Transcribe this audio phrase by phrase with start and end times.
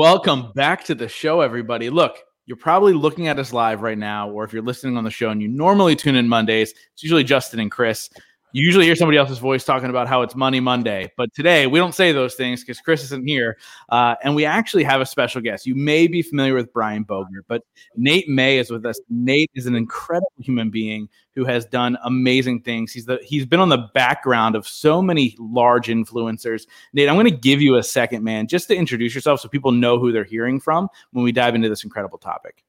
[0.00, 1.90] Welcome back to the show, everybody.
[1.90, 5.10] Look, you're probably looking at us live right now, or if you're listening on the
[5.10, 8.08] show and you normally tune in Mondays, it's usually Justin and Chris.
[8.52, 11.78] You usually hear somebody else's voice talking about how it's Money Monday, but today we
[11.78, 13.56] don't say those things because Chris isn't here,
[13.90, 15.66] uh, and we actually have a special guest.
[15.66, 17.62] You may be familiar with Brian Bogert, but
[17.96, 18.98] Nate May is with us.
[19.08, 22.92] Nate is an incredible human being who has done amazing things.
[22.92, 26.66] He's the he's been on the background of so many large influencers.
[26.92, 29.70] Nate, I'm going to give you a second, man, just to introduce yourself so people
[29.70, 32.64] know who they're hearing from when we dive into this incredible topic.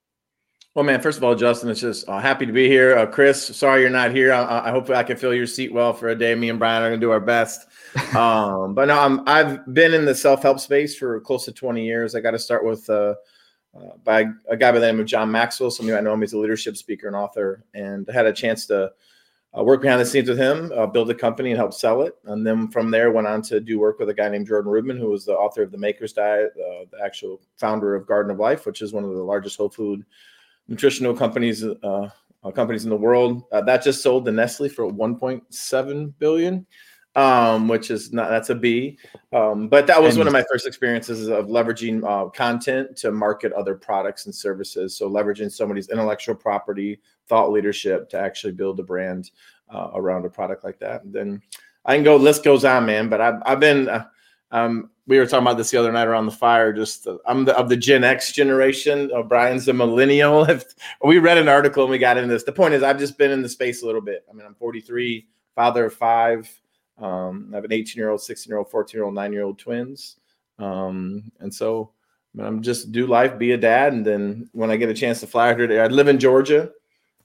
[0.73, 2.97] Well, man, first of all, Justin, it's just uh, happy to be here.
[2.97, 4.31] Uh, Chris, sorry you're not here.
[4.31, 6.33] I, I, hope I can fill your seat well for a day.
[6.33, 7.67] Me and Brian are going to do our best.
[8.15, 11.85] Um, but no, I'm, I've been in the self help space for close to 20
[11.85, 12.15] years.
[12.15, 13.15] I got to start with uh,
[13.75, 15.71] uh, by a guy by the name of John Maxwell.
[15.71, 16.21] Some of you might know him.
[16.21, 18.91] He's a leadership speaker and author, and I had a chance to
[19.57, 22.15] uh, work behind the scenes with him, uh, build a company, and help sell it.
[22.25, 24.95] And then from there, went on to do work with a guy named Jordan Rubin,
[24.95, 28.39] who was the author of the Maker's Diet, uh, the actual founder of Garden of
[28.39, 30.05] Life, which is one of the largest whole food
[30.67, 32.09] nutritional companies uh,
[32.43, 33.43] uh, companies in the world.
[33.51, 36.65] Uh, that just sold to Nestle for 1.7 billion,
[37.15, 38.97] um, which is not that's a B.
[39.33, 43.11] Um, but that was and one of my first experiences of leveraging uh, content to
[43.11, 44.97] market other products and services.
[44.97, 49.31] So leveraging somebody's intellectual property, thought leadership to actually build a brand
[49.69, 51.03] uh, around a product like that.
[51.03, 51.41] And then
[51.85, 52.15] I can go.
[52.15, 53.09] List goes on, man.
[53.09, 54.05] But I've I've been uh,
[54.51, 56.71] um, we were talking about this the other night around the fire.
[56.71, 59.11] Just uh, I'm the, of the Gen X generation.
[59.13, 60.47] Uh, Brian's a millennial.
[61.03, 62.43] We read an article and we got into this.
[62.43, 64.25] The point is, I've just been in the space a little bit.
[64.29, 66.49] I mean, I'm 43, father of five.
[66.97, 69.43] Um, I have an 18 year old, 16 year old, 14 year old, nine year
[69.43, 70.17] old twins.
[70.59, 71.91] Um, and so
[72.39, 75.19] I am just do life, be a dad, and then when I get a chance
[75.21, 76.71] to fly here, I live in Georgia.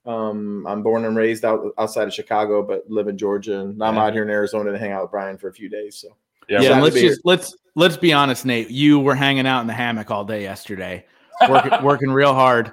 [0.06, 3.98] Um, I'm born and raised out outside of Chicago, but live in Georgia, and I'm
[3.98, 5.96] out here in Arizona to hang out with Brian for a few days.
[5.96, 6.16] So
[6.48, 8.70] yeah, yeah let's just let's let's be honest, Nate.
[8.70, 11.04] You were hanging out in the hammock all day yesterday,
[11.48, 12.72] working working real hard.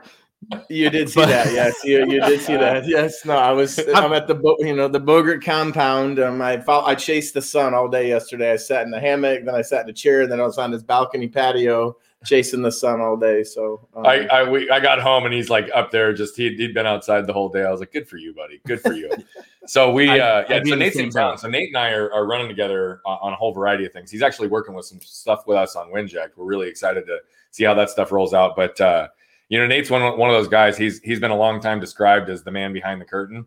[0.70, 1.74] You did see that, yes.
[1.86, 3.24] You, you did see that, yes.
[3.26, 3.80] No, I was.
[3.96, 6.20] I'm at the boat, you know the Bogert compound.
[6.20, 8.52] Um, I I chased the sun all day yesterday.
[8.52, 10.72] I sat in the hammock, then I sat in a chair, then I was on
[10.72, 13.44] this balcony patio chasing the sun all day.
[13.44, 16.56] So um, I I, we, I got home and he's like up there, just he
[16.56, 17.64] he'd been outside the whole day.
[17.64, 18.62] I was like, good for you, buddy.
[18.66, 19.12] Good for you.
[19.68, 20.62] so we I, uh yeah.
[20.66, 21.38] So Nate's in town.
[21.38, 24.12] So Nate and I are, are running together on a whole variety of things.
[24.12, 26.30] He's actually working with some stuff with us on Winject.
[26.36, 27.20] We're really excited to
[27.52, 28.56] see how that stuff rolls out.
[28.56, 29.08] But uh,
[29.50, 30.78] you know, Nate's one one of those guys.
[30.78, 33.46] He's he's been a long time described as the man behind the curtain.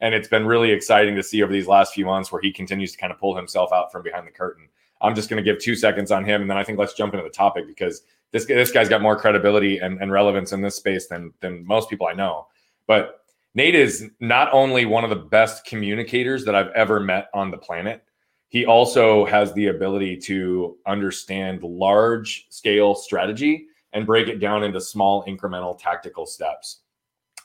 [0.00, 2.90] And it's been really exciting to see over these last few months where he continues
[2.90, 4.68] to kind of pull himself out from behind the curtain.
[5.02, 7.14] I'm just going to give two seconds on him, and then I think let's jump
[7.14, 10.76] into the topic because this this guy's got more credibility and, and relevance in this
[10.76, 12.46] space than than most people I know.
[12.86, 13.20] But
[13.54, 17.58] Nate is not only one of the best communicators that I've ever met on the
[17.58, 18.04] planet.
[18.48, 24.80] He also has the ability to understand large scale strategy and break it down into
[24.80, 26.80] small incremental tactical steps.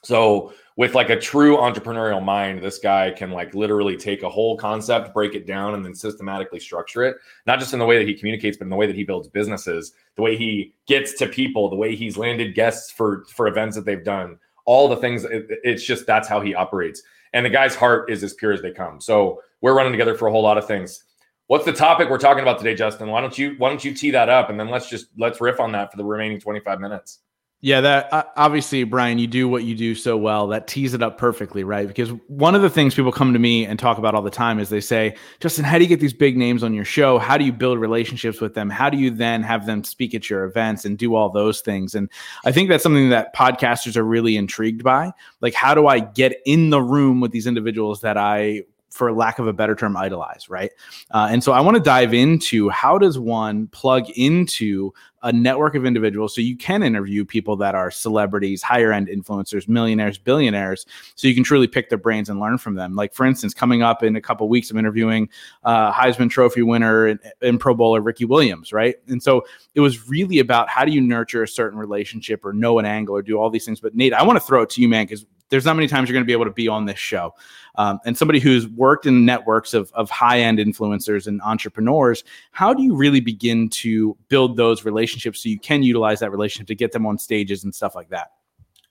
[0.03, 4.56] So with like a true entrepreneurial mind, this guy can like literally take a whole
[4.56, 7.18] concept, break it down, and then systematically structure it.
[7.46, 9.28] Not just in the way that he communicates, but in the way that he builds
[9.28, 13.75] businesses, the way he gets to people, the way he's landed guests for for events
[13.75, 15.24] that they've done, all the things.
[15.25, 17.02] It, it's just that's how he operates.
[17.34, 19.02] And the guy's heart is as pure as they come.
[19.02, 21.03] So we're running together for a whole lot of things.
[21.47, 23.09] What's the topic we're talking about today, Justin?
[23.09, 25.59] Why don't you why don't you tee that up and then let's just let's riff
[25.59, 27.19] on that for the remaining 25 minutes.
[27.59, 30.45] Yeah, that uh, obviously, Brian, you do what you do so well.
[30.47, 31.88] That tees it up perfectly, right?
[31.88, 34.59] Because one of the things people come to me and talk about all the time
[34.59, 37.18] is they say, Justin, how do you get these big names on your show?
[37.18, 38.69] How do you build relationships with them?
[38.69, 41.95] How do you then have them speak at your events and do all those things?
[41.95, 42.12] And
[42.45, 45.12] I think that's something that podcasters are really intrigued by.
[45.41, 49.40] Like, how do I get in the room with these individuals that I for lack
[49.40, 50.72] of a better term, idolize, right?
[51.12, 54.94] Uh, and so I want to dive into how does one plug into
[55.24, 59.68] a network of individuals so you can interview people that are celebrities, higher end influencers,
[59.68, 60.86] millionaires, billionaires,
[61.16, 62.95] so you can truly pick their brains and learn from them.
[62.95, 65.28] Like for instance, coming up in a couple weeks, I'm interviewing
[65.63, 68.95] uh, Heisman Trophy winner and, and Pro Bowler Ricky Williams, right?
[69.07, 69.44] And so
[69.75, 73.16] it was really about how do you nurture a certain relationship or know an angle
[73.16, 73.80] or do all these things.
[73.80, 76.10] But Nate, I want to throw it to you, man, because there's not many times
[76.10, 77.34] you're going to be able to be on this show.
[77.76, 82.74] Um, and somebody who's worked in networks of, of high end influencers and entrepreneurs, how
[82.74, 86.76] do you really begin to build those relationships so you can utilize that relationship to
[86.76, 88.32] get them on stages and stuff like that?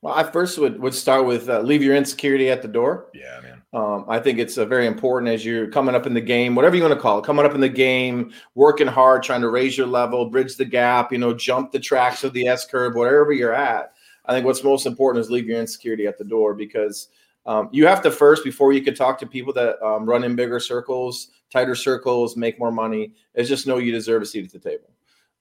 [0.03, 3.09] Well, I first would, would start with uh, leave your insecurity at the door.
[3.13, 3.63] Yeah, man.
[3.73, 6.77] Um, I think it's uh, very important as you're coming up in the game, whatever
[6.77, 9.77] you want to call it, coming up in the game, working hard, trying to raise
[9.77, 13.33] your level, bridge the gap, you know, jump the tracks of the S curve, whatever
[13.33, 13.95] you're at.
[14.27, 17.09] I think what's most important is leave your insecurity at the door because
[17.47, 20.35] um, you have to first, before you could talk to people that um, run in
[20.35, 24.53] bigger circles, tighter circles, make more money, is just know you deserve a seat at
[24.53, 24.91] the table.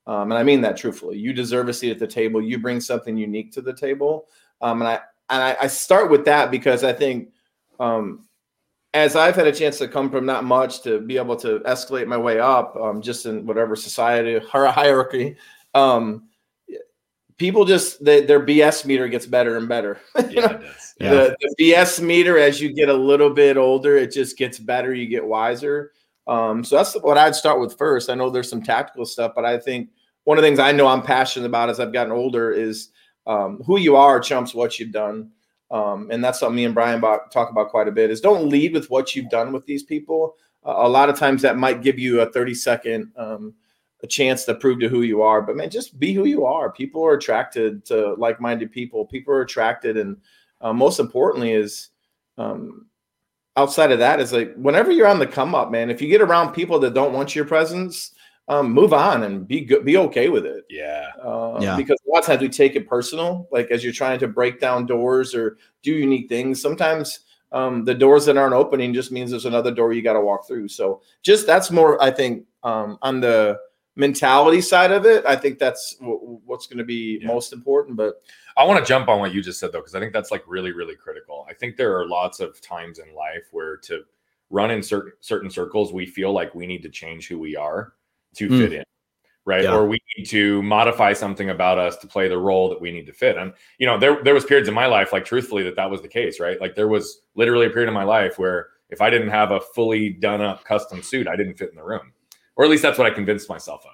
[0.08, 1.18] Um, and I mean that truthfully.
[1.18, 2.42] You deserve a seat at the table.
[2.42, 4.28] You bring something unique to the table.
[4.62, 5.00] Um, and I
[5.30, 7.30] and I, I, start with that because I think
[7.80, 8.28] um,
[8.94, 12.06] as I've had a chance to come from not much to be able to escalate
[12.06, 15.36] my way up, um, just in whatever society hierarchy,
[15.74, 16.30] um,
[17.38, 20.00] people just they, their BS meter gets better and better.
[20.30, 20.62] Yeah,
[21.00, 21.10] yeah.
[21.10, 24.94] The, the, BS meter as you get a little bit older, it just gets better.
[24.94, 25.92] You get wiser.
[26.28, 28.10] Um, so that's what I'd start with first.
[28.10, 29.90] I know there's some tactical stuff, but I think
[30.24, 32.90] one of the things I know I'm passionate about as I've gotten older is
[33.28, 35.31] um, who you are chumps what you've done.
[35.72, 38.50] Um, and that's something me and Brian about, talk about quite a bit is don't
[38.50, 40.36] lead with what you've done with these people.
[40.66, 43.54] Uh, a lot of times that might give you a 30 second um,
[44.03, 45.42] a chance to prove to who you are.
[45.42, 46.71] But man, just be who you are.
[46.71, 49.06] People are attracted to like-minded people.
[49.06, 50.18] People are attracted, and
[50.62, 51.89] uh, most importantly, is
[52.38, 52.88] um,
[53.57, 55.89] outside of that is like whenever you're on the come up, man.
[55.89, 58.12] If you get around people that don't want your presence,
[58.47, 60.65] um, move on and be good, be okay with it.
[60.69, 61.09] Yeah.
[61.21, 61.75] Uh, yeah.
[61.75, 64.59] Because a lot of times we take it personal, like as you're trying to break
[64.59, 66.62] down doors or do unique things.
[66.62, 67.21] Sometimes
[67.51, 70.47] um, the doors that aren't opening just means there's another door you got to walk
[70.47, 70.68] through.
[70.68, 73.57] So just that's more, I think, um, on the
[73.95, 77.27] mentality side of it, I think that's w- what's going to be yeah.
[77.27, 77.97] most important.
[77.97, 78.21] But
[78.57, 80.44] I want to jump on what you just said though, because I think that's like
[80.47, 81.45] really, really critical.
[81.50, 84.03] I think there are lots of times in life where to
[84.50, 87.94] run in certain certain circles, we feel like we need to change who we are
[88.36, 88.59] to mm.
[88.59, 88.83] fit in.
[89.45, 89.63] Right.
[89.63, 89.75] Yeah.
[89.75, 93.06] Or we need to modify something about us to play the role that we need
[93.06, 93.38] to fit.
[93.38, 96.01] And, you know, there, there was periods in my life, like truthfully, that that was
[96.01, 96.59] the case, right?
[96.59, 99.59] Like there was literally a period in my life where if I didn't have a
[99.59, 102.12] fully done up custom suit, I didn't fit in the room
[102.56, 103.92] or at least that's what I convinced myself of.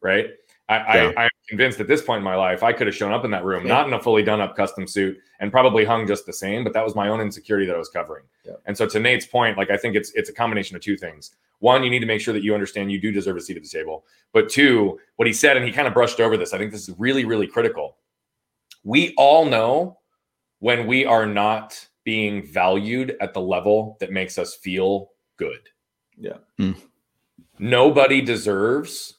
[0.00, 0.30] Right.
[0.68, 1.12] I, yeah.
[1.16, 3.30] I, am convinced at this point in my life, I could have shown up in
[3.32, 3.74] that room, yeah.
[3.74, 6.72] not in a fully done up custom suit and probably hung just the same, but
[6.72, 8.24] that was my own insecurity that I was covering.
[8.46, 8.54] Yeah.
[8.64, 11.32] And so to Nate's point, like I think it's it's a combination of two things.
[11.58, 13.62] One, you need to make sure that you understand you do deserve a seat at
[13.62, 14.06] the table.
[14.32, 16.88] But two, what he said, and he kind of brushed over this, I think this
[16.88, 17.98] is really, really critical.
[18.84, 19.98] We all know
[20.60, 25.68] when we are not being valued at the level that makes us feel good.
[26.16, 26.38] Yeah.
[26.58, 26.76] Mm
[27.58, 29.14] nobody deserves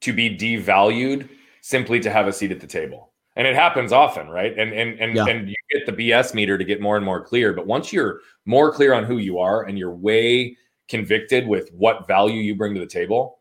[0.00, 1.28] to be devalued
[1.60, 3.12] simply to have a seat at the table.
[3.36, 4.56] And it happens often, right?
[4.58, 5.26] And and and, yeah.
[5.26, 7.52] and you get the BS meter to get more and more clear.
[7.52, 10.56] But once you're more clear on who you are and you're way
[10.88, 13.38] convicted with what value you bring to the table,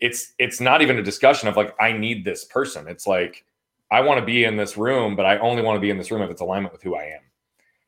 [0.00, 2.88] it's it's not even a discussion of like, I need this person.
[2.88, 3.44] It's like,
[3.90, 6.10] I want to be in this room, but I only want to be in this
[6.10, 7.20] room if it's alignment with who I am.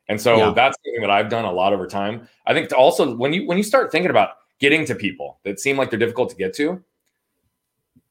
[0.09, 0.53] And so yeah.
[0.55, 2.29] that's something that I've done a lot over time.
[2.47, 5.61] I think to also when you when you start thinking about getting to people that
[5.61, 6.83] seem like they're difficult to get to.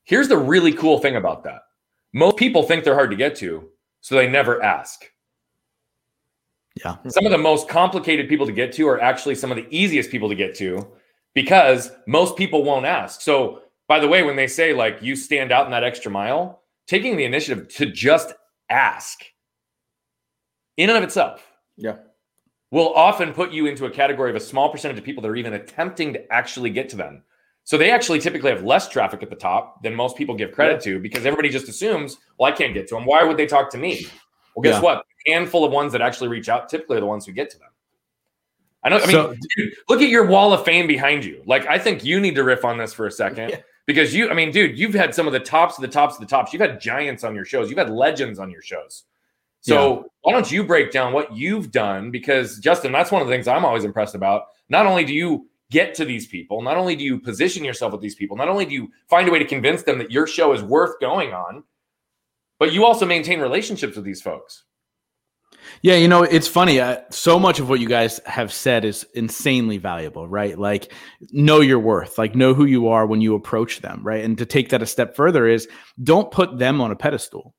[0.03, 1.61] Here's the really cool thing about that
[2.13, 3.69] most people think they're hard to get to,
[4.01, 5.03] so they never ask.
[6.83, 6.97] Yeah.
[7.07, 10.11] Some of the most complicated people to get to are actually some of the easiest
[10.11, 10.87] people to get to
[11.33, 13.21] because most people won't ask.
[13.21, 16.63] So, by the way, when they say like you stand out in that extra mile,
[16.87, 18.33] taking the initiative to just
[18.69, 19.23] ask
[20.77, 21.45] in and of itself.
[21.77, 21.95] Yeah
[22.75, 25.37] will often put you into a category of a small percentage of people that are
[25.37, 27.23] even attempting to actually get to them.
[27.63, 30.81] So they actually typically have less traffic at the top than most people give credit
[30.81, 33.05] to because everybody just assumes, well, I can't get to them.
[33.05, 34.07] Why would they talk to me?
[34.55, 34.81] Well, guess yeah.
[34.81, 35.05] what?
[35.25, 37.59] A handful of ones that actually reach out typically are the ones who get to
[37.59, 37.69] them.
[38.83, 38.97] I know.
[38.97, 41.43] I mean, so, dude, look at your wall of fame behind you.
[41.45, 43.59] Like, I think you need to riff on this for a second yeah.
[43.85, 46.19] because you, I mean, dude, you've had some of the tops of the tops of
[46.19, 46.51] the tops.
[46.51, 47.69] You've had giants on your shows.
[47.69, 49.05] You've had legends on your shows.
[49.65, 50.01] So yeah.
[50.21, 52.11] why don't you break down what you've done?
[52.11, 54.43] Because Justin, that's one of the things I'm always impressed about.
[54.69, 58.01] Not only do you get to these people, not only do you position yourself with
[58.01, 60.53] these people, not only do you find a way to convince them that your show
[60.53, 61.63] is worth going on,
[62.59, 64.65] but you also maintain relationships with these folks.
[65.81, 66.79] Yeah, you know, it's funny.
[66.79, 70.59] Uh, so much of what you guys have said is insanely valuable, right?
[70.59, 70.93] Like,
[71.31, 74.23] know your worth, like, know who you are when you approach them, right?
[74.23, 75.67] And to take that a step further is
[76.03, 77.55] don't put them on a pedestal.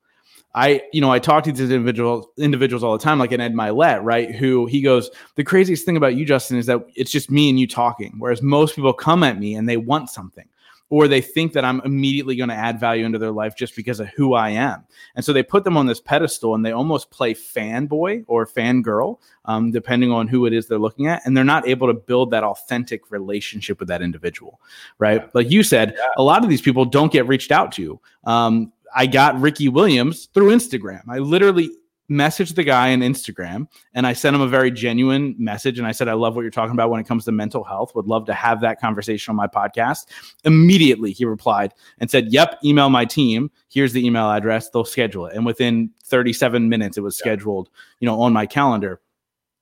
[0.57, 3.53] I, you know, I talk to these individuals individuals all the time, like an Ed
[3.53, 4.33] Mylett, right?
[4.33, 7.59] Who he goes, the craziest thing about you, Justin, is that it's just me and
[7.59, 8.15] you talking.
[8.17, 10.49] Whereas most people come at me and they want something,
[10.89, 13.99] or they think that I'm immediately going to add value into their life just because
[13.99, 14.83] of who I am.
[15.15, 19.19] And so they put them on this pedestal and they almost play fanboy or fangirl,
[19.45, 21.23] um, depending on who it is they're looking at.
[21.23, 24.59] And they're not able to build that authentic relationship with that individual,
[24.97, 25.33] right?
[25.35, 27.99] Like you said, a lot of these people don't get reached out to.
[28.23, 31.01] Um, I got Ricky Williams through Instagram.
[31.09, 31.69] I literally
[32.09, 35.77] messaged the guy on Instagram and I sent him a very genuine message.
[35.77, 37.93] And I said, I love what you're talking about when it comes to mental health.
[37.95, 40.05] Would love to have that conversation on my podcast.
[40.43, 43.51] Immediately, he replied and said, Yep, email my team.
[43.69, 44.69] Here's the email address.
[44.69, 45.35] They'll schedule it.
[45.35, 49.01] And within 37 minutes, it was scheduled, you know, on my calendar.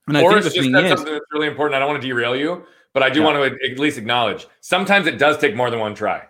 [0.06, 1.74] And or I think the thing is, something that's really important.
[1.74, 3.26] I don't want to derail you, but I do yeah.
[3.26, 6.22] want to at least acknowledge sometimes it does take more than one try.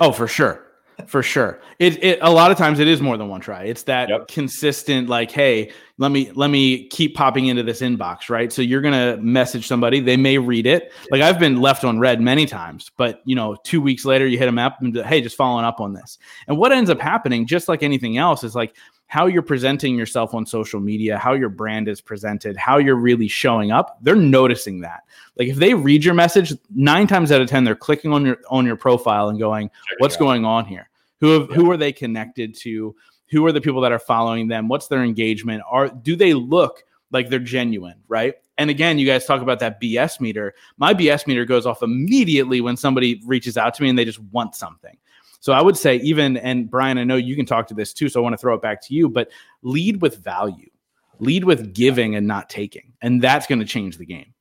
[0.00, 0.63] Oh, for sure.
[1.06, 1.60] For sure.
[1.78, 3.64] It, it a lot of times it is more than one try.
[3.64, 4.28] It's that yep.
[4.28, 8.52] consistent, like, hey, let me let me keep popping into this inbox, right?
[8.52, 10.92] So you're gonna message somebody, they may read it.
[11.10, 14.38] Like I've been left on read many times, but you know, two weeks later you
[14.38, 16.18] hit them up and hey, just following up on this.
[16.48, 18.74] And what ends up happening, just like anything else, is like
[19.06, 23.28] how you're presenting yourself on social media, how your brand is presented, how you're really
[23.28, 25.04] showing up, they're noticing that.
[25.36, 28.38] Like if they read your message, nine times out of ten, they're clicking on your
[28.50, 30.88] on your profile and going, "What's going on here?
[31.20, 32.94] Who have, who are they connected to?
[33.30, 34.68] Who are the people that are following them?
[34.68, 35.62] What's their engagement?
[35.68, 39.80] Are do they look like they're genuine, right?" And again, you guys talk about that
[39.80, 40.54] BS meter.
[40.76, 44.20] My BS meter goes off immediately when somebody reaches out to me and they just
[44.20, 44.96] want something.
[45.44, 48.08] So I would say, even, and Brian, I know you can talk to this too.
[48.08, 50.70] So I want to throw it back to you, but lead with value,
[51.18, 52.94] lead with giving and not taking.
[53.02, 54.32] And that's going to change the game.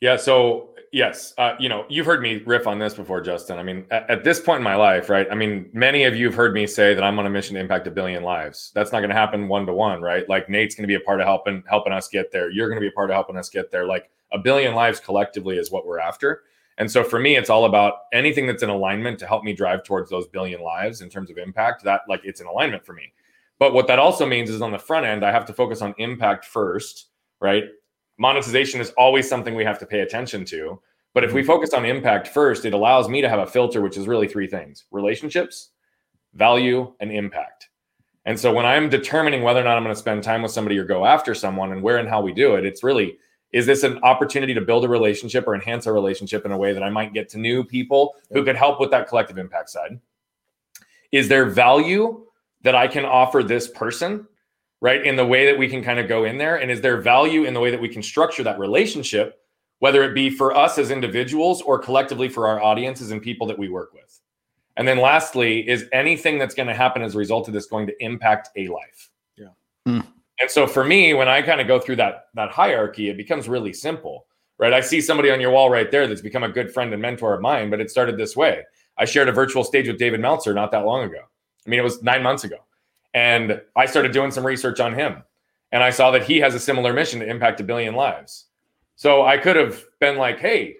[0.00, 0.14] Yeah.
[0.14, 3.58] So, yes, uh, you know, you've heard me riff on this before, Justin.
[3.58, 5.26] I mean, at, at this point in my life, right?
[5.28, 7.60] I mean, many of you have heard me say that I'm on a mission to
[7.60, 8.70] impact a billion lives.
[8.76, 10.28] That's not going to happen one to one, right?
[10.28, 12.48] Like Nate's going to be a part of helping helping us get there.
[12.48, 13.88] You're going to be a part of helping us get there.
[13.88, 16.44] Like a billion lives collectively is what we're after.
[16.78, 19.84] And so for me, it's all about anything that's in alignment to help me drive
[19.84, 21.84] towards those billion lives in terms of impact.
[21.84, 23.12] That like it's in alignment for me.
[23.58, 25.94] But what that also means is on the front end, I have to focus on
[25.98, 27.10] impact first,
[27.40, 27.64] right?
[28.18, 30.80] Monetization is always something we have to pay attention to.
[31.14, 31.48] But if we mm-hmm.
[31.48, 34.46] focus on impact first, it allows me to have a filter, which is really three
[34.46, 35.70] things relationships,
[36.34, 37.68] value, and impact.
[38.24, 40.78] And so when I'm determining whether or not I'm going to spend time with somebody
[40.78, 43.18] or go after someone and where and how we do it, it's really
[43.52, 46.72] is this an opportunity to build a relationship or enhance a relationship in a way
[46.72, 50.00] that I might get to new people who could help with that collective impact side?
[51.10, 52.24] Is there value
[52.62, 54.26] that I can offer this person,
[54.80, 55.04] right?
[55.04, 56.56] In the way that we can kind of go in there?
[56.56, 59.40] And is there value in the way that we can structure that relationship,
[59.80, 63.58] whether it be for us as individuals or collectively for our audiences and people that
[63.58, 64.20] we work with?
[64.78, 67.86] And then lastly, is anything that's going to happen as a result of this going
[67.88, 69.10] to impact a life?
[69.36, 69.48] Yeah.
[69.86, 70.06] Mm.
[70.40, 73.48] And so for me, when I kind of go through that that hierarchy, it becomes
[73.48, 74.26] really simple,
[74.58, 74.72] right?
[74.72, 77.34] I see somebody on your wall right there that's become a good friend and mentor
[77.34, 78.62] of mine, but it started this way.
[78.98, 81.20] I shared a virtual stage with David Meltzer not that long ago.
[81.66, 82.56] I mean, it was nine months ago.
[83.14, 85.22] And I started doing some research on him.
[85.70, 88.46] And I saw that he has a similar mission to impact a billion lives.
[88.96, 90.76] So I could have been like, hey,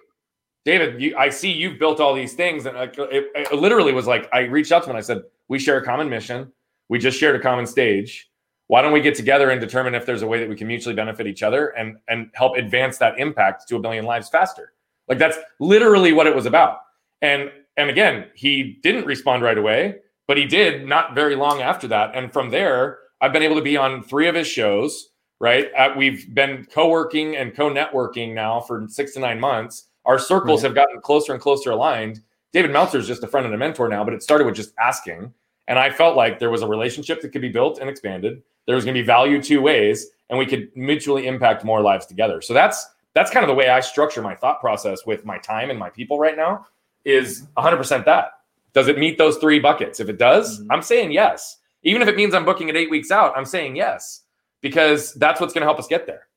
[0.65, 2.65] David, you, I see you've built all these things.
[2.65, 5.59] And it, it literally was like, I reached out to him and I said, we
[5.59, 6.51] share a common mission.
[6.89, 8.29] We just shared a common stage
[8.67, 10.95] why don't we get together and determine if there's a way that we can mutually
[10.95, 14.73] benefit each other and and help advance that impact to a billion lives faster?
[15.07, 16.79] Like that's literally what it was about.
[17.21, 21.87] And and again he didn't respond right away but he did not very long after
[21.87, 22.15] that.
[22.15, 25.73] And from there i've been able to be on three of his shows right?
[25.77, 29.89] Uh, we've been co-working and co-networking now for six to nine months.
[30.05, 30.67] Our circles mm-hmm.
[30.67, 32.21] have gotten closer and closer aligned.
[32.53, 34.73] David meltzer is just a friend and a mentor now but it started with just
[34.79, 35.33] asking.
[35.67, 38.75] And i felt like there was a relationship that could be built and expanded there
[38.75, 42.41] was going to be value two ways and we could mutually impact more lives together.
[42.41, 45.69] So that's that's kind of the way i structure my thought process with my time
[45.69, 46.65] and my people right now
[47.05, 48.31] is 100% that.
[48.73, 49.99] Does it meet those three buckets?
[49.99, 50.71] If it does mm-hmm.
[50.71, 51.57] i'm saying yes.
[51.83, 54.21] Even if it means i'm booking it eight weeks out i'm saying yes
[54.61, 56.27] because that's what's going to help us get there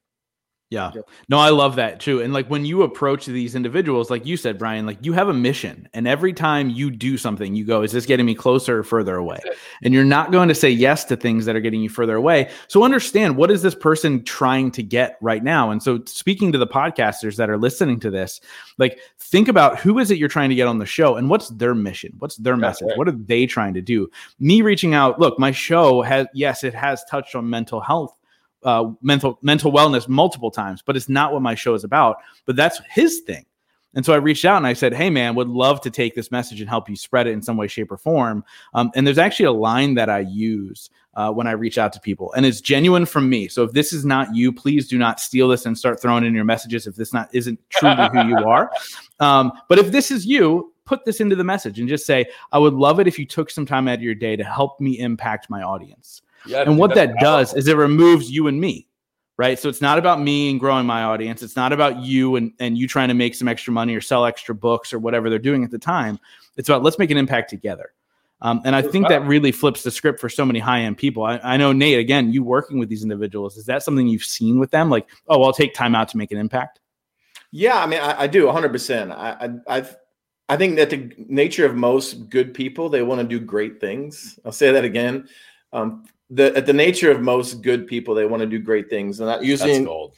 [0.68, 0.90] yeah.
[1.28, 2.20] No, I love that too.
[2.20, 5.32] And like when you approach these individuals, like you said, Brian, like you have a
[5.32, 5.88] mission.
[5.94, 9.14] And every time you do something, you go, is this getting me closer or further
[9.14, 9.38] away?
[9.84, 12.50] And you're not going to say yes to things that are getting you further away.
[12.66, 15.70] So understand what is this person trying to get right now?
[15.70, 18.40] And so speaking to the podcasters that are listening to this,
[18.76, 21.48] like think about who is it you're trying to get on the show and what's
[21.50, 22.12] their mission?
[22.18, 22.88] What's their message?
[22.88, 22.98] Right.
[22.98, 24.10] What are they trying to do?
[24.40, 28.16] Me reaching out, look, my show has, yes, it has touched on mental health
[28.66, 32.16] uh, mental mental wellness multiple times, but it's not what my show is about.
[32.44, 33.46] But that's his thing.
[33.94, 36.30] And so I reached out and I said, "Hey, man, would love to take this
[36.30, 38.44] message and help you spread it in some way, shape, or form."
[38.74, 42.00] Um, and there's actually a line that I use uh, when I reach out to
[42.00, 43.48] people, and it's genuine from me.
[43.48, 46.34] So if this is not you, please do not steal this and start throwing in
[46.34, 48.70] your messages if this not isn't truly who you are.
[49.18, 52.58] Um, but if this is you, put this into the message and just say, "I
[52.58, 54.98] would love it if you took some time out of your day to help me
[54.98, 58.88] impact my audience." Yeah, and what that does is it removes you and me,
[59.36, 59.58] right?
[59.58, 61.42] So it's not about me and growing my audience.
[61.42, 64.24] It's not about you and, and you trying to make some extra money or sell
[64.24, 66.18] extra books or whatever they're doing at the time.
[66.56, 67.92] It's about let's make an impact together.
[68.42, 71.24] Um, and I think that really flips the script for so many high end people.
[71.24, 74.58] I, I, know, Nate, again, you working with these individuals, is that something you've seen
[74.58, 74.90] with them?
[74.90, 76.80] Like, oh, I'll take time out to make an impact?
[77.50, 79.10] Yeah, I mean, I, I do 100%.
[79.10, 79.96] I, I, I've,
[80.48, 84.38] I think that the nature of most good people, they want to do great things.
[84.44, 85.28] I'll say that again.
[85.72, 89.20] Um, the at the nature of most good people, they want to do great things,
[89.20, 90.14] and that usually they just gold.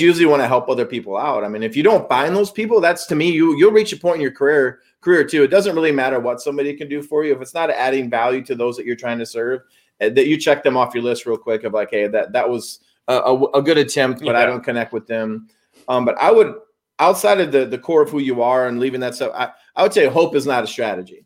[0.00, 1.42] usually want to help other people out.
[1.42, 3.96] I mean, if you don't find those people, that's to me, you you'll reach a
[3.96, 5.42] point in your career career too.
[5.42, 8.44] It doesn't really matter what somebody can do for you if it's not adding value
[8.44, 9.62] to those that you're trying to serve.
[10.00, 12.48] Eh, that you check them off your list real quick of like, hey, that that
[12.48, 14.40] was a, a, a good attempt, but yeah.
[14.40, 15.48] I don't connect with them.
[15.88, 16.54] Um, but I would
[16.98, 19.82] outside of the the core of who you are and leaving that stuff, I, I
[19.82, 21.24] would say hope is not a strategy.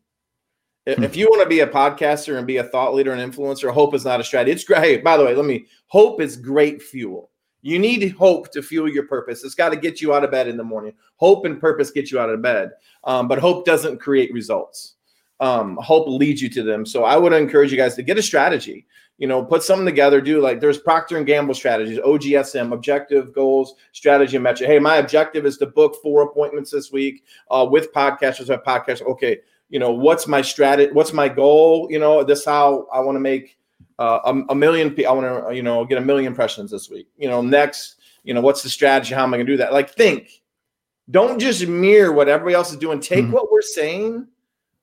[0.87, 1.05] Hmm.
[1.05, 3.95] If you want to be a podcaster and be a thought leader and influencer, hope
[3.95, 4.53] is not a strategy.
[4.53, 4.83] It's great.
[4.83, 7.31] Hey, by the way, let me hope is great fuel.
[7.62, 9.45] You need hope to fuel your purpose.
[9.45, 10.95] It's got to get you out of bed in the morning.
[11.17, 12.73] Hope and purpose get you out of bed,
[13.05, 14.97] um, but hope doesn't create results.
[15.39, 16.85] Um, hope leads you to them.
[16.85, 18.87] So I would encourage you guys to get a strategy.
[19.19, 20.21] You know, put something together.
[20.21, 24.69] Do like there's Procter and Gamble strategies, OGSM, objective goals, strategy, and metric.
[24.69, 28.49] Hey, my objective is to book four appointments this week uh, with podcasters.
[28.49, 29.03] Have podcast.
[29.03, 29.39] Okay,
[29.73, 31.88] you know what's my strategy what's my goal?
[31.91, 33.59] You know this how i want to make
[33.99, 37.09] uh, a, a, million i want to you know get a million impressions this week.
[37.17, 39.14] You know next you know what's the strategy?
[39.14, 39.73] How am i going to do that?
[39.73, 40.29] Like think.
[41.11, 43.00] Don't just mirror what everybody else is doing.
[43.00, 43.33] Take mm-hmm.
[43.33, 44.29] what we're saying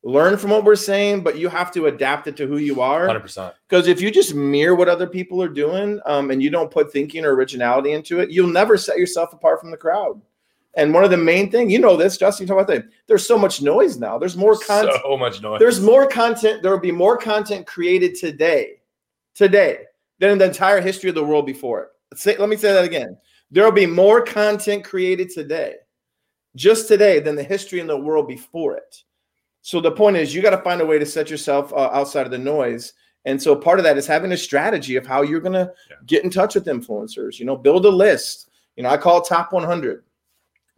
[0.04, 3.08] learn from what we're saying but you have to adapt it to who you are.
[3.08, 6.72] 100% because if you just mirror what other people are doing um, and you don't
[6.72, 10.22] put thinking or originality into it you'll never set yourself apart from the crowd
[10.76, 12.90] and one of the main thing, you know this, Justin, you talk about that.
[13.08, 14.18] There's so much noise now.
[14.18, 14.98] There's more content.
[15.04, 15.60] So much noise.
[15.60, 16.62] There's more content.
[16.62, 18.82] There will be more content created today,
[19.34, 19.80] today,
[20.20, 22.18] than in the entire history of the world before it.
[22.18, 23.18] Say, let me say that again.
[23.52, 25.76] There will be more content created today,
[26.56, 29.04] just today, than the history in the world before it.
[29.64, 32.26] So the point is, you got to find a way to set yourself uh, outside
[32.26, 32.94] of the noise.
[33.26, 35.96] And so part of that is having a strategy of how you're going to yeah.
[36.06, 37.40] get in touch with influencers.
[37.40, 38.50] You know, build a list.
[38.76, 40.04] You know, I call top 100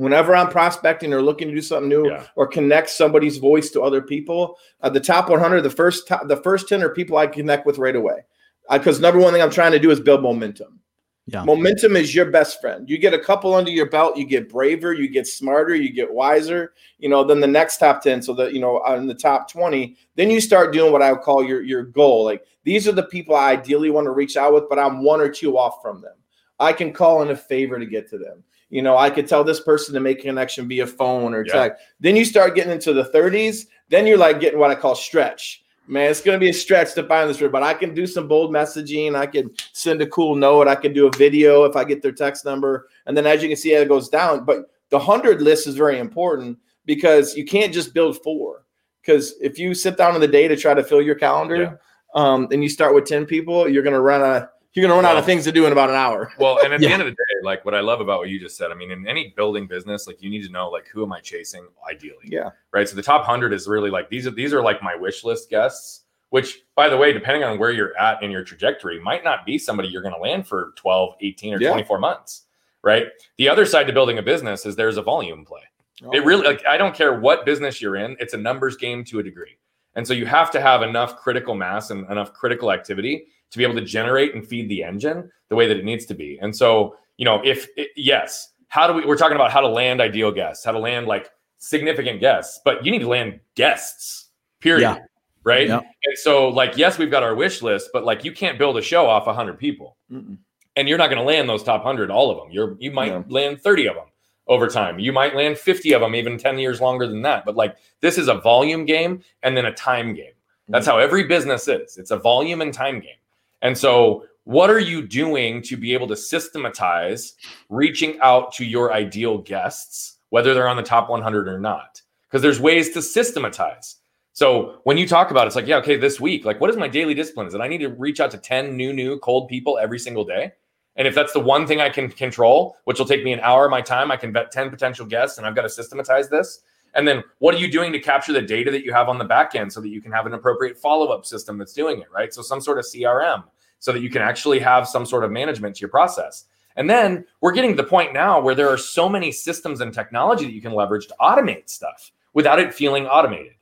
[0.01, 2.25] whenever I'm prospecting or looking to do something new yeah.
[2.36, 6.37] or connect somebody's voice to other people, uh, the top 100, the first top, the
[6.37, 8.25] first 10 are people I connect with right away.
[8.72, 10.79] Because uh, number one thing I'm trying to do is build momentum.
[11.27, 11.44] Yeah.
[11.44, 12.90] Momentum is your best friend.
[12.90, 16.11] You get a couple under your belt, you get braver, you get smarter, you get
[16.11, 16.74] wiser.
[16.98, 19.96] You know, then the next top 10, so that, you know, in the top 20,
[20.16, 22.25] then you start doing what I would call your, your goal.
[22.25, 25.22] Like these are the people I ideally want to reach out with, but I'm one
[25.22, 26.16] or two off from them.
[26.59, 28.44] I can call in a favor to get to them.
[28.72, 31.53] You know, I could tell this person to make a connection via phone or yeah.
[31.53, 31.84] text.
[32.00, 33.66] Then you start getting into the 30s.
[33.90, 35.64] Then you're like getting what I call stretch.
[35.88, 38.07] Man, it's going to be a stretch to find this word, but I can do
[38.07, 39.14] some bold messaging.
[39.14, 40.70] I can send a cool note.
[40.70, 42.88] I can do a video if I get their text number.
[43.05, 44.46] And then as you can see, it goes down.
[44.46, 48.64] But the 100 list is very important because you can't just build four.
[49.01, 51.72] Because if you sit down in the day to try to fill your calendar yeah.
[52.16, 55.03] um, and you start with 10 people, you're going to run a you're gonna run
[55.03, 56.31] well, out of things to do in about an hour.
[56.40, 56.88] well, and at yeah.
[56.88, 58.75] the end of the day, like what I love about what you just said, I
[58.75, 61.68] mean, in any building business, like you need to know like who am I chasing
[61.90, 62.24] ideally?
[62.24, 62.51] Yeah.
[62.72, 62.88] Right.
[62.88, 65.50] So the top hundred is really like these are these are like my wish list
[65.50, 69.46] guests, which by the way, depending on where you're at in your trajectory, might not
[69.46, 71.70] be somebody you're gonna land for 12, 18, or yeah.
[71.70, 72.44] 24 months.
[72.81, 73.07] Right.
[73.38, 75.62] The other side to building a business is there's a volume play.
[76.03, 79.03] Oh, it really like I don't care what business you're in, it's a numbers game
[79.05, 79.57] to a degree.
[79.96, 83.64] And so you have to have enough critical mass and enough critical activity to be
[83.64, 86.40] able to generate and feed the engine the way that it needs to be.
[86.42, 89.68] And so, you know, if it, yes, how do we, we're talking about how to
[89.68, 94.29] land ideal guests, how to land like significant guests, but you need to land guests,
[94.59, 94.81] period.
[94.81, 94.98] Yeah.
[95.44, 95.68] Right.
[95.68, 95.79] Yeah.
[95.79, 98.81] And so, like, yes, we've got our wish list, but like, you can't build a
[98.81, 99.98] show off 100 people.
[100.11, 100.37] Mm-mm.
[100.75, 102.51] And you're not going to land those top 100, all of them.
[102.51, 103.24] You're, you might yeah.
[103.27, 104.05] land 30 of them
[104.48, 105.00] over time.
[105.00, 107.44] You might land 50 of them, even 10 years longer than that.
[107.44, 110.33] But like, this is a volume game and then a time game.
[110.70, 110.98] That's mm-hmm.
[110.98, 111.98] how every business is.
[111.98, 113.18] It's a volume and time game.
[113.61, 117.35] And so, what are you doing to be able to systematize
[117.69, 122.01] reaching out to your ideal guests, whether they're on the top 100 or not?
[122.27, 123.97] Because there's ways to systematize.
[124.33, 126.77] So when you talk about it, it's like, yeah, okay, this week, like, what is
[126.77, 127.47] my daily discipline?
[127.47, 130.24] Is that I need to reach out to 10 new, new cold people every single
[130.24, 130.53] day?
[130.95, 133.65] And if that's the one thing I can control, which will take me an hour
[133.65, 136.61] of my time, I can vet 10 potential guests and I've got to systematize this.
[136.94, 139.25] And then what are you doing to capture the data that you have on the
[139.25, 142.08] back end so that you can have an appropriate follow up system that's doing it,
[142.12, 142.34] right?
[142.34, 143.44] So some sort of CRM
[143.80, 146.46] so that you can actually have some sort of management to your process.
[146.75, 149.94] And then we're getting to the point now where there are so many systems and
[149.94, 153.54] technology that you can leverage to automate stuff without it feeling automated.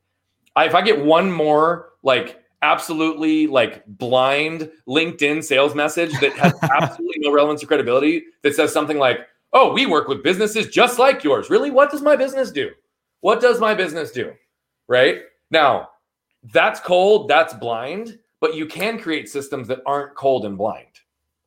[0.56, 6.54] I, if I get one more like absolutely like blind LinkedIn sales message that has
[6.64, 11.00] absolutely no relevance or credibility that says something like, "Oh, we work with businesses just
[11.00, 11.72] like yours." Really?
[11.72, 12.72] What does my business do?
[13.22, 14.34] What does my business do?
[14.88, 15.22] Right?
[15.52, 15.90] Now,
[16.44, 20.88] that's cold, that's blind, but you can create systems that aren't cold and blind.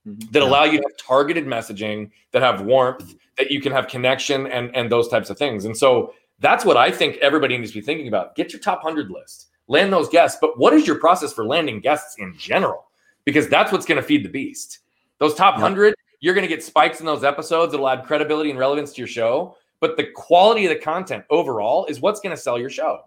[0.07, 0.31] Mm-hmm.
[0.33, 4.47] That allow you to have targeted messaging, that have warmth, that you can have connection
[4.49, 5.65] and and those types of things.
[5.65, 8.35] And so that's what I think everybody needs to be thinking about.
[8.35, 11.79] Get your top 100 list, land those guests, but what is your process for landing
[11.79, 12.87] guests in general?
[13.25, 14.81] because that's what's going to feed the beast.
[15.19, 15.63] Those top yep.
[15.63, 18.99] 100, you're going to get spikes in those episodes that'll add credibility and relevance to
[18.99, 19.57] your show.
[19.83, 23.01] But the quality of the content overall is what's going to sell your show.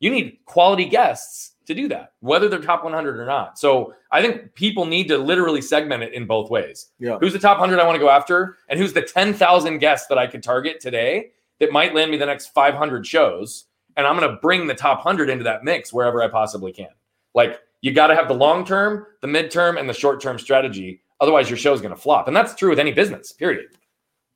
[0.00, 3.58] You need quality guests to do that, whether they're top 100 or not.
[3.58, 6.92] So I think people need to literally segment it in both ways.
[6.98, 7.18] Yeah.
[7.20, 8.56] Who's the top 100 I want to go after?
[8.70, 12.24] And who's the 10,000 guests that I could target today that might land me the
[12.24, 13.66] next 500 shows?
[13.98, 16.88] And I'm going to bring the top 100 into that mix wherever I possibly can.
[17.34, 21.02] Like you got to have the long term, the midterm, and the short term strategy.
[21.20, 22.28] Otherwise, your show is going to flop.
[22.28, 23.66] And that's true with any business, period.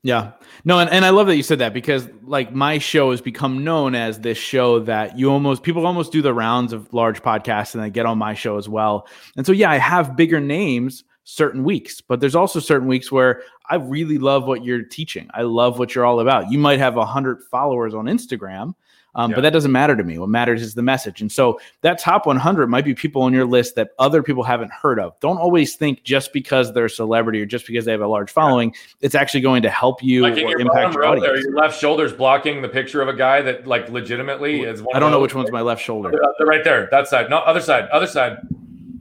[0.02, 0.32] Yeah.
[0.64, 3.64] No, and, and I love that you said that because like my show has become
[3.64, 7.74] known as this show that you almost people almost do the rounds of large podcasts
[7.74, 9.08] and they get on my show as well.
[9.36, 13.42] And so yeah, I have bigger names certain weeks, but there's also certain weeks where
[13.68, 15.28] I really love what you're teaching.
[15.34, 16.50] I love what you're all about.
[16.50, 18.74] You might have a hundred followers on Instagram,
[19.18, 19.34] um, yeah.
[19.34, 20.16] But that doesn't matter to me.
[20.16, 21.20] What matters is the message.
[21.20, 24.70] And so that top 100 might be people on your list that other people haven't
[24.70, 25.18] heard of.
[25.18, 28.30] Don't always think just because they're a celebrity or just because they have a large
[28.30, 28.78] following, yeah.
[29.00, 31.26] it's actually going to help you like or impact your audience.
[31.26, 34.84] There, your left shoulder's blocking the picture of a guy that like legitimately is.
[34.94, 36.12] I don't know which one's my left shoulder.
[36.38, 37.28] Right there, that side.
[37.28, 38.38] No, other side, other side,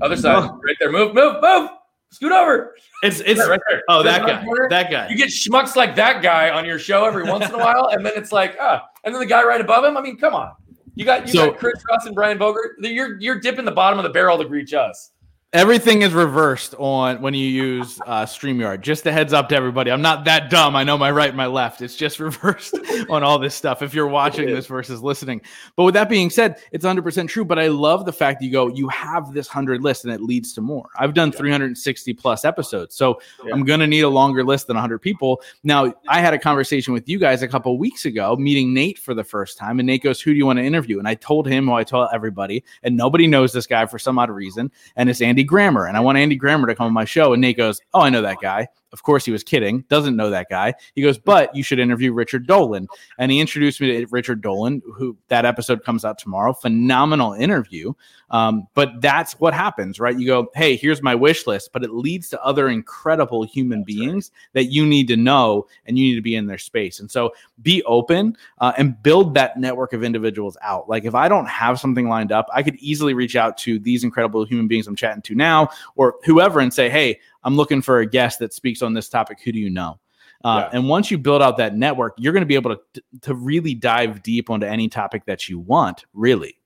[0.02, 0.50] other side.
[0.66, 0.92] Right there.
[0.92, 1.70] Move, move, move.
[2.10, 2.76] Scoot over.
[3.04, 3.84] It's it's right there.
[3.90, 4.46] Oh, that guy.
[4.70, 5.10] That guy.
[5.10, 8.06] You get schmucks like that guy on your show every once in a while, and
[8.06, 9.98] then it's like, ah, and then the guy right above him.
[9.98, 10.54] I mean, come on.
[10.96, 12.76] You got you so, got Chris Ross and Brian Bogert.
[12.80, 15.12] You're you're dipping the bottom of the barrel to reach us.
[15.54, 18.82] Everything is reversed on when you use uh, StreamYard.
[18.82, 19.90] Just a heads up to everybody.
[19.92, 20.76] I'm not that dumb.
[20.76, 21.82] I know my right and my left.
[21.82, 22.78] It's just reversed
[23.10, 25.42] on all this stuff if you're watching this versus listening.
[25.78, 27.46] But with that being said, it's 100% true.
[27.46, 30.22] But I love the fact that you go, you have this 100 list and it
[30.22, 30.90] leads to more.
[31.00, 32.98] I've done 360 plus episodes.
[32.98, 33.54] So yeah.
[33.54, 35.42] I'm going to need a longer list than 100 people.
[35.64, 39.14] Now, I had a conversation with you guys a couple weeks ago, meeting Nate for
[39.14, 39.80] the first time.
[39.80, 41.00] And Nate goes, Who do you want to interview?
[41.00, 42.66] And I told him who I told everybody.
[42.84, 44.74] And nobody knows this guy for some odd reason.
[44.98, 47.34] And it's Andy Andy Grammer, and I want Andy Grammer to come on my show.
[47.34, 48.68] And Nate goes, Oh, I know that guy.
[48.98, 49.86] Of course, he was kidding.
[49.90, 50.74] Doesn't know that guy.
[50.96, 52.88] He goes, but you should interview Richard Dolan.
[53.20, 56.52] And he introduced me to Richard Dolan, who that episode comes out tomorrow.
[56.52, 57.94] Phenomenal interview.
[58.32, 60.18] Um, but that's what happens, right?
[60.18, 63.94] You go, hey, here's my wish list, but it leads to other incredible human that's
[63.94, 64.54] beings right.
[64.54, 67.00] that you need to know and you need to be in their space.
[67.00, 70.90] And so be open uh, and build that network of individuals out.
[70.90, 74.04] Like if I don't have something lined up, I could easily reach out to these
[74.04, 78.00] incredible human beings I'm chatting to now or whoever and say, hey, I'm looking for
[78.00, 79.40] a guest that speaks on this topic.
[79.42, 80.02] Who do you know?
[80.44, 80.78] Uh, yeah.
[80.78, 83.74] And once you build out that network, you're going to be able to to really
[83.74, 86.04] dive deep onto any topic that you want.
[86.14, 86.58] Really.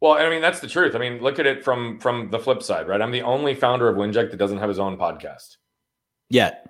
[0.00, 0.96] Well, I mean that's the truth.
[0.96, 3.00] I mean, look at it from from the flip side, right?
[3.00, 5.58] I'm the only founder of Winject that doesn't have his own podcast
[6.28, 6.68] yet.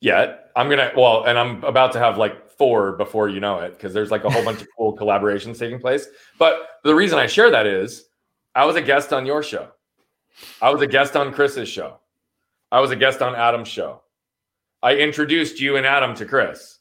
[0.00, 3.74] Yet, I'm gonna well, and I'm about to have like four before you know it
[3.74, 6.08] because there's like a whole bunch of cool collaborations taking place.
[6.40, 8.06] But the reason I share that is
[8.56, 9.68] I was a guest on your show.
[10.60, 12.00] I was a guest on Chris's show.
[12.72, 14.02] I was a guest on Adam's show.
[14.82, 16.78] I introduced you and Adam to Chris.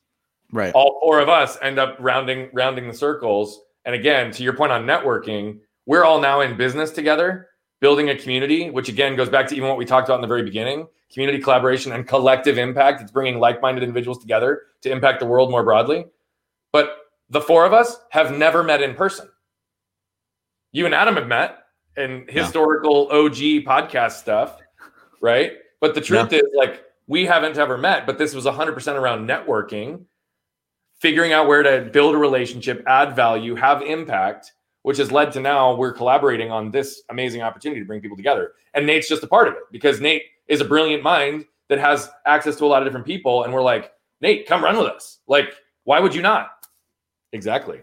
[0.51, 0.73] Right.
[0.73, 3.61] All four of us end up rounding rounding the circles.
[3.85, 7.49] And again, to your point on networking, we're all now in business together,
[7.79, 10.27] building a community, which again goes back to even what we talked about in the
[10.27, 13.01] very beginning community collaboration and collective impact.
[13.01, 16.05] It's bringing like minded individuals together to impact the world more broadly.
[16.71, 16.97] But
[17.29, 19.27] the four of us have never met in person.
[20.71, 21.57] You and Adam have met
[21.97, 23.17] in historical yeah.
[23.17, 24.57] OG podcast stuff,
[25.21, 25.51] right?
[25.81, 26.39] But the truth yeah.
[26.39, 30.05] is, like, we haven't ever met, but this was 100% around networking,
[30.99, 35.41] figuring out where to build a relationship, add value, have impact, which has led to
[35.41, 38.53] now we're collaborating on this amazing opportunity to bring people together.
[38.73, 42.09] And Nate's just a part of it because Nate is a brilliant mind that has
[42.25, 43.43] access to a lot of different people.
[43.43, 43.91] And we're like,
[44.21, 45.19] Nate, come run with us.
[45.27, 46.51] Like, why would you not?
[47.33, 47.81] Exactly.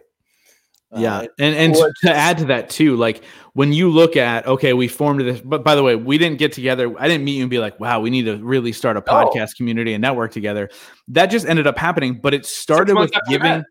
[0.97, 3.23] Yeah, uh, and and to, to add to that too, like
[3.53, 5.41] when you look at okay, we formed this.
[5.41, 6.95] But by the way, we didn't get together.
[6.99, 9.57] I didn't meet you and be like, wow, we need to really start a podcast
[9.57, 10.71] community and network together.
[11.09, 12.21] That just ended up happening.
[12.21, 13.65] But it started with giving,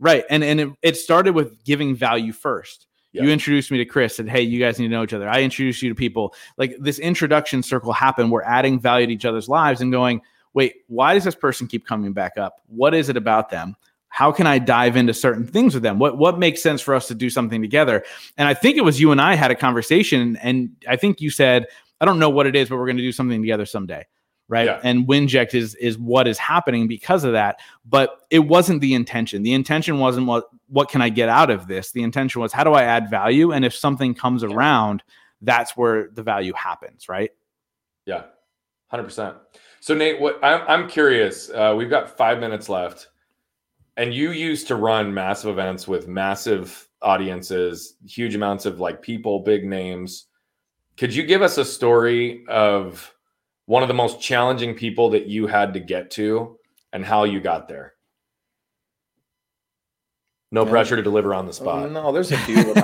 [0.00, 2.88] right, and and it, it started with giving value first.
[3.12, 3.22] Yeah.
[3.22, 5.28] You introduced me to Chris, and Hey, you guys need to know each other.
[5.28, 6.34] I introduced you to people.
[6.56, 8.32] Like this introduction circle happened.
[8.32, 10.22] We're adding value to each other's lives and going,
[10.54, 12.60] Wait, why does this person keep coming back up?
[12.66, 13.76] What is it about them?
[14.08, 15.98] How can I dive into certain things with them?
[15.98, 18.04] What what makes sense for us to do something together?
[18.36, 21.30] And I think it was you and I had a conversation, and I think you
[21.30, 21.66] said,
[22.00, 24.06] I don't know what it is, but we're going to do something together someday.
[24.50, 24.64] Right.
[24.64, 24.80] Yeah.
[24.82, 27.60] And Winject is is what is happening because of that.
[27.84, 29.42] But it wasn't the intention.
[29.42, 31.92] The intention wasn't what what can I get out of this?
[31.92, 33.52] The intention was how do I add value?
[33.52, 35.02] And if something comes around,
[35.42, 37.30] that's where the value happens, right?
[38.06, 38.24] Yeah.
[38.92, 39.36] 100%.
[39.80, 43.08] So Nate, what I'm, I'm curious, uh, we've got five minutes left
[43.98, 49.40] and you used to run massive events with massive audiences, huge amounts of like people,
[49.40, 50.26] big names.
[50.96, 53.12] Could you give us a story of
[53.66, 56.58] one of the most challenging people that you had to get to
[56.92, 57.94] and how you got there?
[60.52, 60.70] No yeah.
[60.70, 61.90] pressure to deliver on the spot.
[61.90, 62.74] No, there's a few.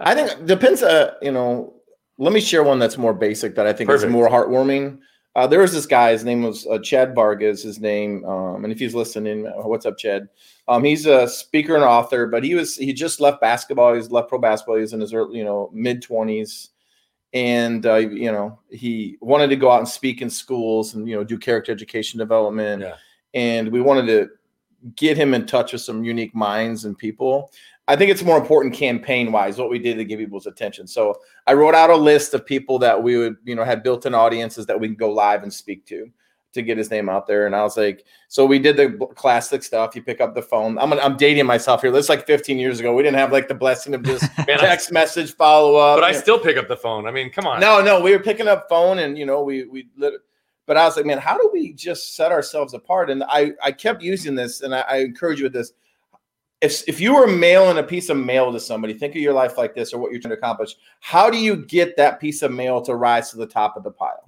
[0.00, 0.82] I think depends.
[0.82, 1.74] Uh, you know,
[2.16, 4.08] let me share one that's more basic that I think Perfect.
[4.08, 4.98] is more heartwarming.
[5.34, 6.12] Uh, there was this guy.
[6.12, 7.62] His name was uh, Chad Vargas.
[7.62, 10.28] His name, um, and if he's listening, uh, what's up, Chad?
[10.66, 13.94] Um, he's a speaker and author, but he was he just left basketball.
[13.94, 14.76] He's left pro basketball.
[14.76, 16.70] He's in his early, you know mid twenties,
[17.32, 21.14] and uh, you know he wanted to go out and speak in schools and you
[21.14, 22.82] know do character education development.
[22.82, 22.94] Yeah.
[23.34, 24.30] And we wanted to
[24.96, 27.50] get him in touch with some unique minds and people.
[27.88, 30.86] I think it's more important campaign wise what we did to get people's attention.
[30.86, 34.04] So I wrote out a list of people that we would, you know, had built
[34.04, 36.10] in audiences that we can go live and speak to
[36.52, 37.46] to get his name out there.
[37.46, 39.94] And I was like, so we did the classic stuff.
[39.96, 40.78] You pick up the phone.
[40.78, 41.90] I'm I'm dating myself here.
[41.90, 42.94] This like 15 years ago.
[42.94, 45.96] We didn't have like the blessing of just text message follow up.
[45.96, 47.06] But I still pick up the phone.
[47.06, 47.60] I mean, come on.
[47.60, 49.88] No, no, we were picking up phone and you know we we
[50.68, 53.10] but I was like, man, how do we just set ourselves apart?
[53.10, 55.72] And I I kept using this, and I, I encourage you with this
[56.60, 59.56] if if you were mailing a piece of mail to somebody, think of your life
[59.58, 60.74] like this or what you're trying to accomplish.
[61.00, 63.90] How do you get that piece of mail to rise to the top of the
[63.90, 64.27] pile?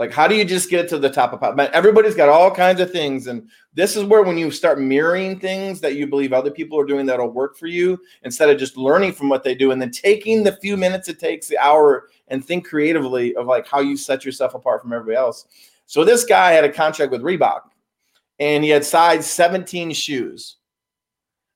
[0.00, 1.56] Like, how do you just get to the top of?
[1.56, 5.38] Man, everybody's got all kinds of things, and this is where when you start mirroring
[5.38, 8.76] things that you believe other people are doing that'll work for you, instead of just
[8.76, 12.08] learning from what they do and then taking the few minutes it takes, the hour,
[12.28, 15.44] and think creatively of like how you set yourself apart from everybody else.
[15.84, 17.60] So this guy had a contract with Reebok,
[18.38, 20.56] and he had size 17 shoes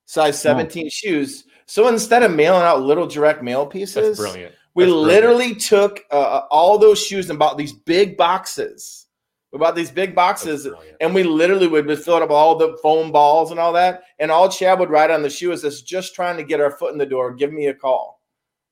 [0.06, 0.88] size 17 oh.
[0.90, 1.44] shoes.
[1.66, 4.54] So instead of mailing out little direct mail pieces, That's brilliant.
[4.74, 9.06] We literally took uh, uh, all those shoes and bought these big boxes.
[9.52, 10.66] We bought these big boxes,
[11.00, 14.02] and we literally would fill up all the foam balls and all that.
[14.18, 16.72] And all Chad would write on the shoe is this: just trying to get our
[16.72, 17.32] foot in the door.
[17.32, 18.20] Give me a call.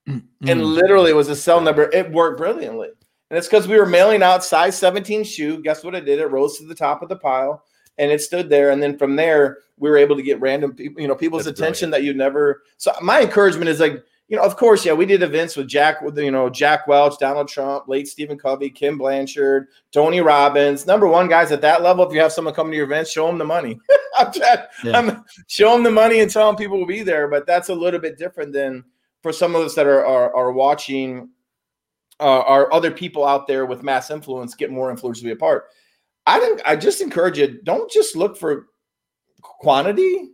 [0.09, 0.49] Mm-hmm.
[0.49, 1.88] And literally, it was a cell number.
[1.93, 2.88] It worked brilliantly,
[3.31, 5.62] and it's because we were mailing out size 17 shoe.
[5.62, 5.95] Guess what?
[5.95, 6.19] It did.
[6.19, 7.62] It rose to the top of the pile
[7.99, 8.71] and it stood there.
[8.71, 11.59] And then from there, we were able to get random people, you know, people's That's
[11.59, 12.05] attention brilliant.
[12.05, 12.62] that you never.
[12.77, 16.01] So my encouragement is like, you know, of course, yeah, we did events with Jack,
[16.01, 20.87] with you know, Jack Welch, Donald Trump, late Stephen Covey, Ken Blanchard, Tony Robbins.
[20.87, 23.27] Number one, guys, at that level, if you have someone coming to your events, show
[23.27, 23.79] them the money.
[24.19, 24.99] I'm, trying, yeah.
[24.99, 27.29] I'm show them the money and tell them people will be there.
[27.29, 28.85] But that's a little bit different than
[29.23, 31.29] for some of us that are are, are watching.
[32.21, 35.37] Uh, are other people out there with mass influence get more influence to be a
[35.37, 35.65] part?
[36.25, 38.69] I think I just encourage you don't just look for
[39.41, 40.32] quantity.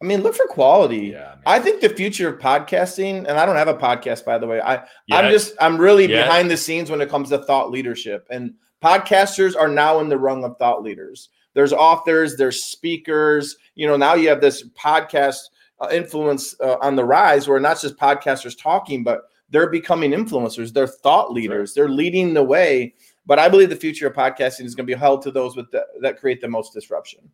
[0.00, 1.08] I mean, look for quality.
[1.08, 4.46] Yeah, I think the future of podcasting, and I don't have a podcast, by the
[4.46, 4.60] way.
[4.60, 8.54] I I'm just I'm really behind the scenes when it comes to thought leadership, and
[8.82, 11.30] podcasters are now in the rung of thought leaders.
[11.54, 13.56] There's authors, there's speakers.
[13.74, 15.38] You know, now you have this podcast
[15.80, 20.72] uh, influence uh, on the rise, where not just podcasters talking, but they're becoming influencers.
[20.72, 21.70] They're thought leaders.
[21.70, 21.74] Right.
[21.74, 22.94] They're leading the way
[23.28, 25.70] but I believe the future of podcasting is going to be held to those with
[25.70, 27.28] the, that create the most disruption.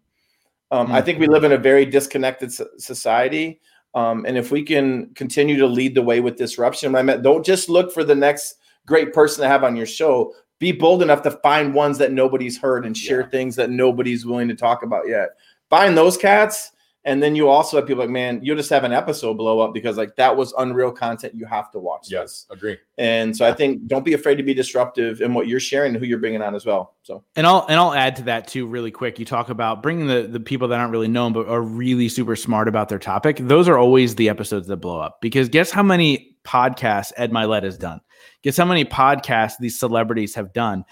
[0.74, 0.96] Um, mm-hmm.
[0.96, 3.60] I think we live in a very disconnected society.
[3.94, 7.46] Um, and if we can continue to lead the way with disruption, I mean, don't
[7.46, 10.34] just look for the next great person to have on your show.
[10.58, 13.28] Be bold enough to find ones that nobody's heard and share yeah.
[13.28, 15.30] things that nobody's willing to talk about yet.
[15.70, 16.72] Find those cats
[17.06, 19.74] and then you also have people like, man, you'll just have an episode blow up
[19.74, 21.34] because like that was unreal content.
[21.34, 22.06] You have to watch.
[22.10, 22.46] Yes, this.
[22.50, 22.78] agree.
[22.96, 26.02] And so I think don't be afraid to be disruptive in what you're sharing and
[26.02, 26.94] who you're bringing on as well.
[27.02, 29.18] So and I'll and I'll add to that too, really quick.
[29.18, 32.36] You talk about bringing the the people that aren't really known but are really super
[32.36, 33.36] smart about their topic.
[33.38, 37.64] Those are always the episodes that blow up because guess how many podcasts Ed Mylett
[37.64, 38.00] has done?
[38.42, 40.84] Guess how many podcasts these celebrities have done?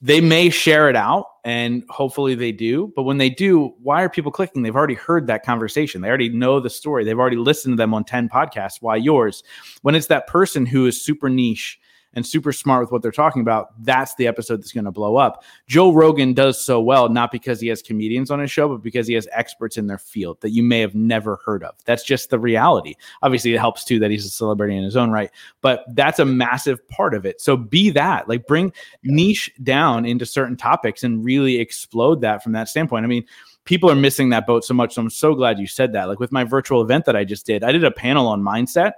[0.00, 2.92] They may share it out and hopefully they do.
[2.94, 4.62] But when they do why are people clicking?
[4.62, 6.00] They've already heard that conversation.
[6.00, 7.04] They already know the story.
[7.04, 8.80] They've already listened to them on 10 podcasts.
[8.80, 9.42] Why yours?
[9.82, 11.78] When it's that person who is super niche
[12.14, 15.16] and super smart with what they're talking about, that's the episode that's going to blow
[15.16, 15.44] up.
[15.66, 19.06] Joe Rogan does so well, not because he has comedians on his show, but because
[19.06, 21.74] he has experts in their field that you may have never heard of.
[21.84, 22.94] That's just the reality.
[23.22, 26.24] Obviously, it helps too that he's a celebrity in his own right, but that's a
[26.24, 27.40] massive part of it.
[27.40, 28.72] So be that, like bring
[29.02, 33.04] niche down into certain topics and really explode that from that standpoint.
[33.04, 33.24] I mean,
[33.64, 34.94] people are missing that boat so much.
[34.94, 36.08] So I'm so glad you said that.
[36.08, 38.92] Like with my virtual event that I just did, I did a panel on mindset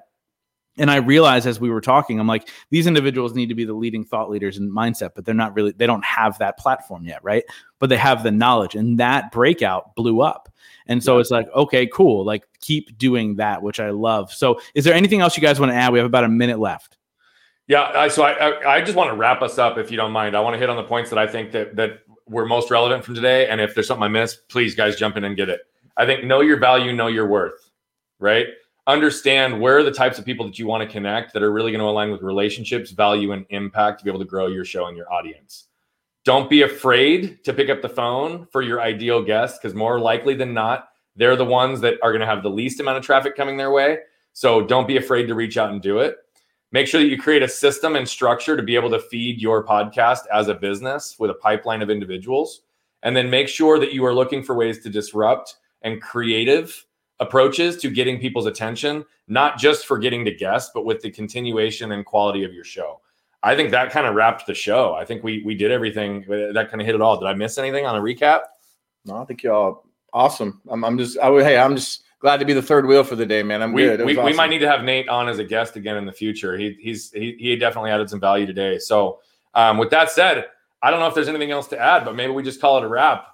[0.78, 3.72] and I realized as we were talking, I'm like, these individuals need to be the
[3.72, 7.22] leading thought leaders in mindset, but they're not really, they don't have that platform yet,
[7.24, 7.44] right?
[7.78, 10.52] But they have the knowledge, and that breakout blew up.
[10.86, 11.20] And so yeah.
[11.20, 12.24] it's like, okay, cool.
[12.24, 14.32] Like, keep doing that, which I love.
[14.32, 15.92] So, is there anything else you guys want to add?
[15.92, 16.96] We have about a minute left.
[17.68, 20.12] Yeah, I, so I, I, I just want to wrap us up, if you don't
[20.12, 20.36] mind.
[20.36, 23.04] I want to hit on the points that I think that that were most relevant
[23.04, 25.60] from today, and if there's something I missed, please, guys, jump in and get it.
[25.96, 27.70] I think know your value, know your worth,
[28.18, 28.46] right?
[28.86, 31.72] Understand where are the types of people that you want to connect that are really
[31.72, 34.86] going to align with relationships, value, and impact to be able to grow your show
[34.86, 35.66] and your audience.
[36.24, 40.34] Don't be afraid to pick up the phone for your ideal guest because more likely
[40.34, 43.36] than not, they're the ones that are going to have the least amount of traffic
[43.36, 43.98] coming their way.
[44.32, 46.16] So don't be afraid to reach out and do it.
[46.72, 49.64] Make sure that you create a system and structure to be able to feed your
[49.64, 52.62] podcast as a business with a pipeline of individuals.
[53.02, 56.84] And then make sure that you are looking for ways to disrupt and creative
[57.20, 61.92] approaches to getting people's attention, not just for getting to guests, but with the continuation
[61.92, 63.00] and quality of your show.
[63.42, 64.94] I think that kind of wrapped the show.
[64.94, 67.18] I think we we did everything that kind of hit it all.
[67.18, 68.40] Did I miss anything on a recap?
[69.04, 70.60] No, I think y'all awesome.
[70.68, 73.14] I'm, I'm just I would hey, I'm just glad to be the third wheel for
[73.14, 73.62] the day, man.
[73.62, 74.04] I'm we, good.
[74.04, 74.24] We, awesome.
[74.24, 76.56] we, might need to have Nate on as a guest again in the future.
[76.56, 78.78] He he's he, he definitely added some value today.
[78.78, 79.20] So
[79.54, 80.46] um, with that said,
[80.82, 82.84] I don't know if there's anything else to add, but maybe we just call it
[82.84, 83.28] a wrap.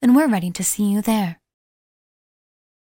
[0.00, 1.39] then we're ready to see you there.